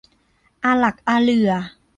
[0.63, 1.51] อาหลักอาเหลื่อ